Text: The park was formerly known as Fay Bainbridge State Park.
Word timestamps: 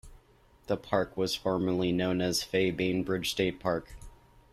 The 0.65 0.77
park 0.77 1.15
was 1.15 1.35
formerly 1.35 1.91
known 1.91 2.21
as 2.21 2.41
Fay 2.41 2.71
Bainbridge 2.71 3.29
State 3.29 3.59
Park. 3.59 3.89